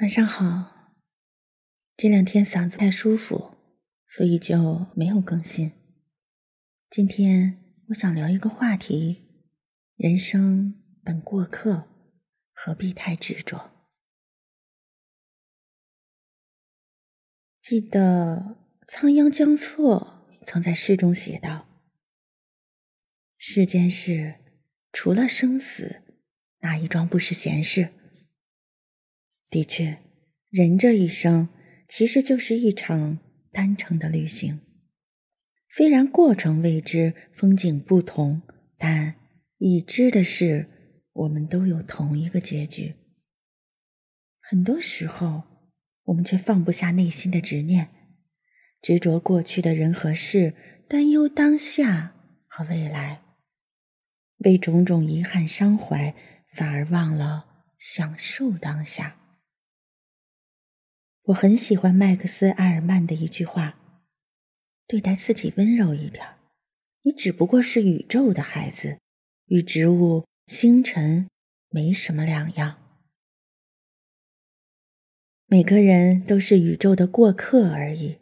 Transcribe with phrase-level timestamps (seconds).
[0.00, 0.94] 晚上好，
[1.96, 3.56] 这两天嗓子不太舒服，
[4.06, 5.72] 所以就没有更新。
[6.88, 9.24] 今天我想聊一个话题：
[9.96, 11.88] 人生本过客，
[12.52, 13.72] 何必太执着？
[17.60, 18.56] 记得
[18.86, 21.66] 仓央嘉措曾在诗中写道
[23.36, 24.36] ：“世间事，
[24.92, 26.04] 除了生死，
[26.60, 27.94] 哪一桩不是闲事？”
[29.50, 29.98] 的确，
[30.50, 31.48] 人这一生
[31.88, 33.18] 其实就是一场
[33.50, 34.60] 单程的旅行。
[35.70, 38.42] 虽然过程未知，风景不同，
[38.76, 39.14] 但
[39.58, 40.68] 已知的是，
[41.12, 42.94] 我们都有同一个结局。
[44.40, 45.42] 很多时候，
[46.04, 47.88] 我们却放不下内心的执念，
[48.82, 50.54] 执着过去的人和事，
[50.88, 52.14] 担忧当下
[52.46, 53.22] 和未来，
[54.38, 56.14] 为种种遗憾伤怀，
[56.52, 57.46] 反而忘了
[57.78, 59.16] 享受当下。
[61.28, 63.78] 我很喜欢麦克斯·埃尔曼的一句话
[64.88, 66.24] ：“对待自己温柔一点，
[67.02, 68.98] 你只不过是宇宙的孩子，
[69.48, 71.28] 与植物、星辰
[71.68, 72.78] 没什么两样。
[75.44, 78.16] 每个人都是宇宙的过客而已，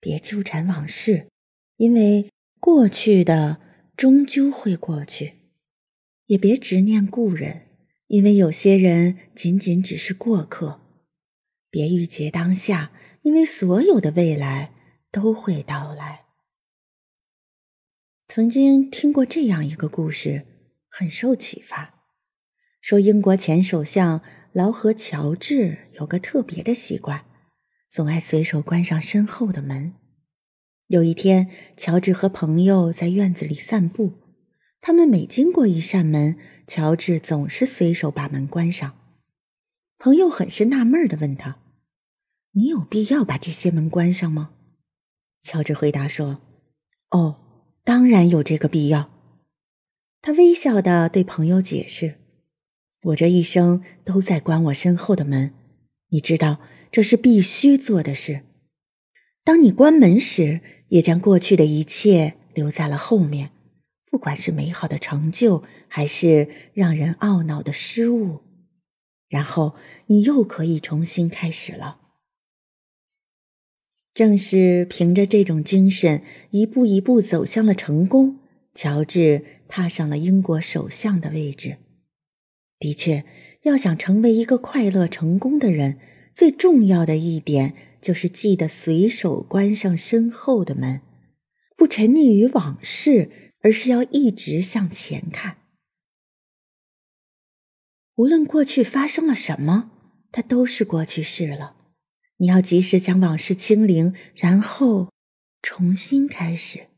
[0.00, 1.28] 别纠缠往事，
[1.76, 3.60] 因为过去的
[3.94, 5.34] 终究会过去；
[6.24, 7.66] 也别执念故人，
[8.06, 10.80] 因为有些人仅仅只是过客。”
[11.70, 12.90] 别郁结当下，
[13.22, 14.72] 因为所有的未来
[15.10, 16.22] 都会到来。
[18.28, 20.46] 曾经听过这样一个故事，
[20.88, 21.94] 很受启发。
[22.80, 27.24] 说英国前首相劳合乔治有个特别的习惯，
[27.90, 29.94] 总爱随手关上身后的门。
[30.86, 34.14] 有一天，乔治和朋友在院子里散步，
[34.80, 38.99] 他们每经过一扇门，乔治总是随手把门关上。
[40.02, 41.58] 朋友很是纳闷的问他
[42.52, 44.52] ：“你有必要把这些门关上吗？”
[45.44, 46.40] 乔治回答说
[47.12, 47.36] ：“哦，
[47.84, 49.10] 当然有这个必要。”
[50.22, 52.14] 他微笑的对朋友解释
[53.12, 55.52] ：“我这一生都在关我身后的门，
[56.08, 56.60] 你知道
[56.90, 58.40] 这是必须做的事。
[59.44, 63.50] 当你关门时，也将过去的一切留在了后面，
[64.10, 68.40] 不管是美好的成就，还是让人懊恼的失误。”
[69.30, 69.74] 然后
[70.08, 71.96] 你又可以重新开始了。
[74.12, 78.40] 正是凭着这种精神，一步一步走向了成功，
[78.74, 81.78] 乔治踏上了英国首相的位置。
[82.80, 83.24] 的确，
[83.62, 85.98] 要想成为一个快乐成功的人，
[86.34, 91.02] 最重要的一点就是记得随手关上身后的门，
[91.76, 93.30] 不沉溺于往事，
[93.62, 95.58] 而是要一直向前看。
[98.20, 99.90] 无论过去发生了什么，
[100.30, 101.74] 它都是过去式了。
[102.36, 105.10] 你要及时将往事清零，然后
[105.62, 106.88] 重新开始。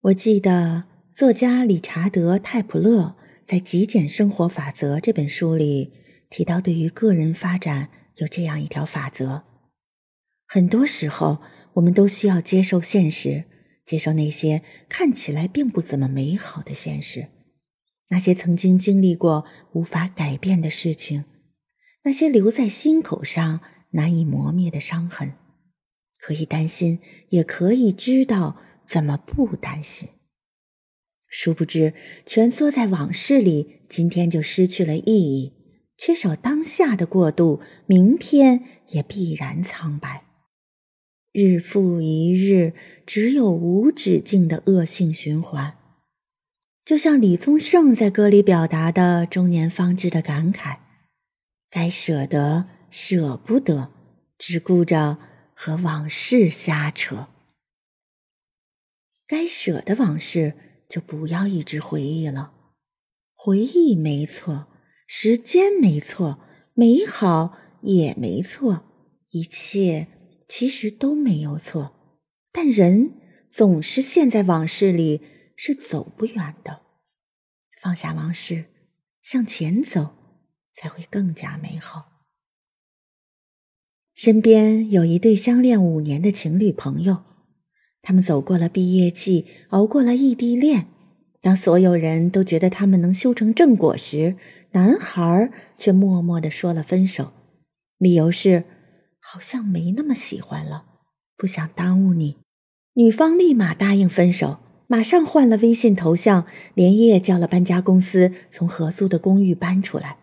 [0.00, 0.82] 我记得
[1.12, 3.14] 作家理查德·泰普勒
[3.46, 5.92] 在《极简生活法则》这本书里
[6.28, 9.44] 提到，对于个人发展有这样一条法则：
[10.48, 11.40] 很多时候，
[11.74, 13.44] 我们都需要接受现实，
[13.86, 17.28] 接受那些看起来并不怎么美好的现实。
[18.12, 21.24] 那些曾经经历过无法改变的事情，
[22.04, 23.60] 那些留在心口上
[23.92, 25.32] 难以磨灭的伤痕，
[26.18, 26.98] 可以担心，
[27.30, 30.10] 也可以知道怎么不担心。
[31.26, 31.94] 殊不知，
[32.26, 35.54] 蜷缩在往事里，今天就失去了意义；
[35.96, 40.24] 缺少当下的过渡，明天也必然苍白。
[41.32, 42.74] 日复一日，
[43.06, 45.78] 只有无止境的恶性循环。
[46.84, 50.78] 就像李宗盛在歌里表达的中年方知的感慨
[51.70, 53.92] ：“该舍得舍不得，
[54.36, 55.18] 只顾着
[55.54, 57.28] 和往事瞎扯。
[59.28, 60.54] 该舍的往事
[60.88, 62.52] 就不要一直回忆了。
[63.36, 64.66] 回忆没错，
[65.06, 66.40] 时间没错，
[66.74, 68.82] 美好也没错，
[69.30, 70.08] 一切
[70.48, 71.92] 其实都没有错。
[72.50, 73.12] 但人
[73.48, 75.20] 总是陷在往事里。”
[75.56, 76.82] 是走不远的，
[77.80, 78.66] 放下往事，
[79.20, 80.14] 向前走，
[80.74, 82.10] 才会更加美好。
[84.14, 87.24] 身边有一对相恋五年的情侣朋友，
[88.02, 90.88] 他们走过了毕业季，熬过了异地恋。
[91.40, 94.36] 当所有人都觉得他们能修成正果时，
[94.72, 97.32] 男孩却默默的说了分手，
[97.98, 98.64] 理由是
[99.18, 100.84] 好像没那么喜欢了，
[101.36, 102.36] 不想耽误你。
[102.94, 104.58] 女方立马答应分手。
[104.92, 110.18] 马上换了微信头像，连夜叫了搬家公司从合租的公寓搬出来。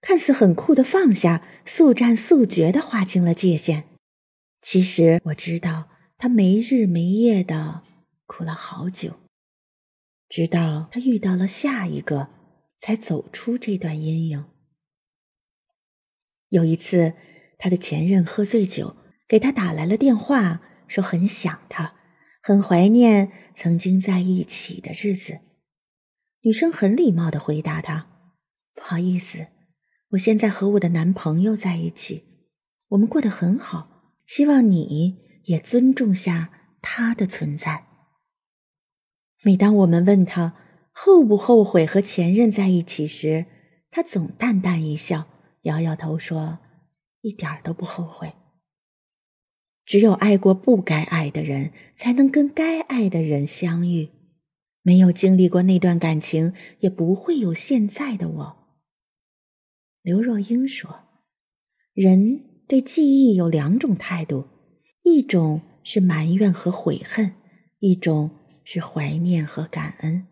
[0.00, 3.84] 看似很酷的放下，速战速决的划清了界限。
[4.60, 7.82] 其实我知道，他没日没夜的
[8.26, 9.12] 哭了好久，
[10.28, 12.30] 直到他遇到了下一个，
[12.80, 14.44] 才走出这段阴影。
[16.48, 17.12] 有一次，
[17.58, 18.96] 他的前任喝醉酒，
[19.28, 21.94] 给他打来了电话，说很想他，
[22.48, 25.40] 很怀念曾经在一起的日子。
[26.40, 28.06] 女生很礼貌的回答他
[28.74, 29.48] ：“不好意思，
[30.12, 32.24] 我现在和我的男朋友在一起，
[32.88, 36.48] 我们过得很好，希望你也尊重下
[36.80, 37.84] 他的存在。”
[39.44, 40.54] 每当我们问他
[40.90, 43.44] 后不后悔和前任在一起时，
[43.90, 45.26] 他总淡淡一笑，
[45.64, 46.60] 摇摇头说
[47.20, 48.32] ：“一点儿都不后悔。
[49.88, 54.10] 只有爱过不该爱的人，才能跟该爱的人相遇。”
[54.84, 58.56] 没有经历过那段感情，也不会有现在的我。
[60.02, 61.00] 刘若英说
[61.94, 64.46] ：“人对记忆有两种态度，
[65.04, 67.32] 一种是埋怨和悔恨，
[67.78, 68.30] 一种
[68.62, 70.26] 是怀念和感恩。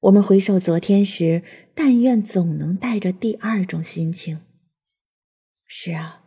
[0.00, 1.42] 我们回首昨天时，
[1.74, 4.40] 但愿总能带着第二种心情。
[5.66, 6.19] 是啊，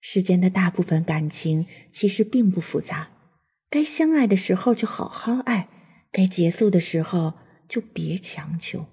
[0.00, 3.10] 世间的大部分感情其实并不复杂，
[3.68, 5.68] 该相爱的时候就好好爱。”
[6.10, 7.34] 该结束的时候
[7.68, 8.86] 就别强求。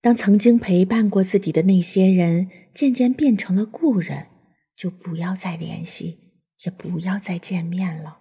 [0.00, 4.26] 当曾经陪伴过自己的那些人渐渐变成了故人，
[4.74, 6.18] 就不要再联系，
[6.64, 8.18] 也不要再见面了。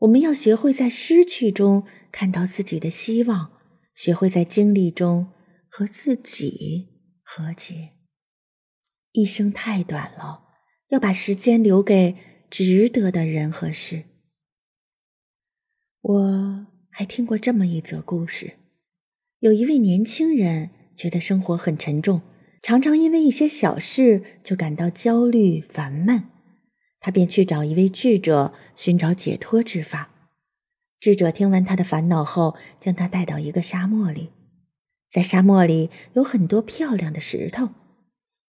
[0.00, 3.50] 我们要学会在失去中看到自己的希望，
[3.94, 5.34] 学会在经历中
[5.68, 6.88] 和自己
[7.22, 7.90] 和解。
[9.12, 10.45] 一生太短了，
[10.96, 12.16] 要把时间留给
[12.48, 14.04] 值得的人和事。
[16.00, 16.66] 我。
[16.88, 18.54] 还听过这么一则故事：
[19.40, 22.22] 有一位年轻人觉得生活很沉重，
[22.62, 26.24] 常常因为一些小事就感到焦虑烦闷。
[26.98, 30.08] 他便去找一位智者寻找解脱之法。
[30.98, 34.30] 智者听完他的烦恼后，将他带到一个沙漠里，
[35.10, 37.68] 在沙漠里有很多漂亮的石头。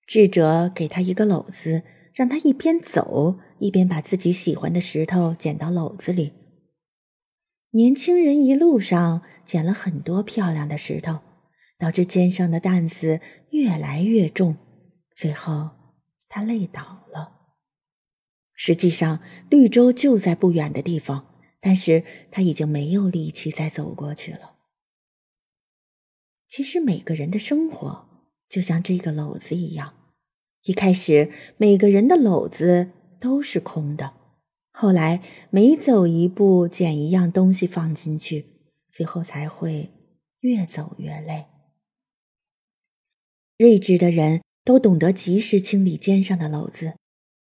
[0.06, 1.84] 智者给他一个篓子，
[2.18, 6.34] 让他一边走一边把自己喜欢的石头捡到篓子里。
[7.69, 11.19] 年轻人一路上捡了很多漂亮的石头，
[11.78, 13.22] 导致肩上的担子
[13.52, 14.58] 越来越重，
[15.14, 15.69] 最后
[16.28, 17.34] 他累倒了。
[18.56, 19.20] 实际上，
[19.52, 24.56] 绿洲就在不远的地方，但是他已经没有力气再走过去了。
[26.48, 28.10] 其实，每个人的生活
[28.50, 29.94] 就像这个篓子一样，
[30.68, 32.92] 一开始每个人的篓子
[33.22, 34.14] 都是空的。
[34.72, 38.46] 后来每走一步，捡一样东西放进去，
[38.92, 39.92] 最后才会
[40.42, 41.46] 越走越累。
[43.58, 46.96] 睿智的人都懂得及时清理肩上的篓子，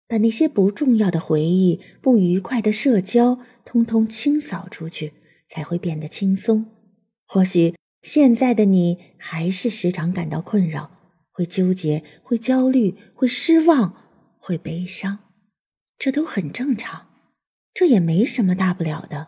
[0.07, 5.13] 把那些不重要的回忆、不愉快的社交，通通清扫出去，
[5.49, 6.65] 才会变得轻松。
[7.27, 10.96] 或许现在的你还是时常感到困扰，
[11.37, 13.93] 会纠结，会焦虑，会失望，
[14.39, 15.19] 会悲伤，
[15.95, 17.11] 这都很正常。
[17.75, 19.27] 这也没什么大不了的。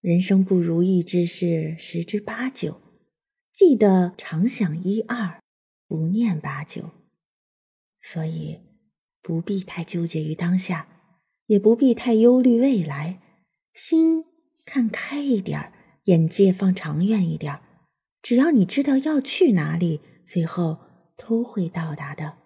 [0.00, 2.82] 人生不如意之事十之八九，
[3.52, 5.40] 记得常想一二，
[5.86, 6.90] 不念八九。
[8.02, 8.58] 所以
[9.22, 10.88] 不必太纠结于当下，
[11.46, 13.22] 也不必太忧虑未来，
[13.72, 14.24] 心
[14.64, 15.72] 看开一点儿，
[16.06, 17.62] 眼界放长远一点儿。
[18.20, 20.78] 只要你知道要去哪里，最后
[21.16, 22.38] 都会到达的。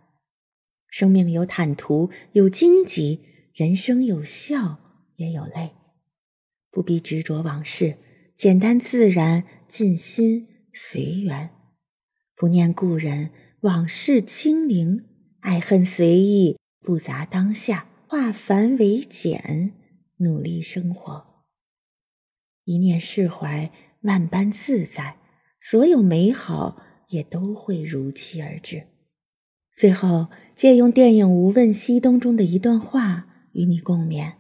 [0.89, 3.33] 生命有坦途，有荆棘。
[3.55, 4.81] 人生有笑
[5.15, 5.75] 也有泪，
[6.73, 7.99] 不必执着往事，
[8.35, 11.51] 简单自然，尽心随缘。
[12.35, 15.05] 不念故人，往事清零，
[15.39, 19.73] 爱恨随意，不杂当下，化繁为简，
[20.17, 21.25] 努力生活。
[22.65, 25.17] 一念释怀，万般自在，
[25.61, 26.83] 所有美好
[27.15, 28.89] 也都会如期而至。
[29.77, 33.31] 最后，借用电影《无问西东》中的一段话。
[33.55, 34.35] 与你共勉，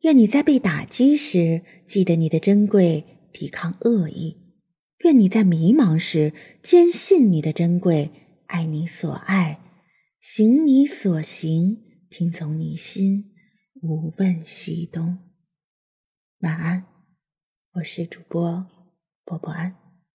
[0.00, 4.36] 愿你在被打击时记得你的珍贵，抵抗恶意；
[5.04, 8.10] 愿你在迷茫时坚信你的珍贵，
[8.46, 9.60] 爱你所爱，
[10.18, 11.78] 行你所行，
[12.10, 13.30] 听从你心，
[13.82, 15.20] 无问西东。
[16.40, 16.86] 晚安，
[17.74, 18.66] 我是主播
[19.24, 19.87] 波波安。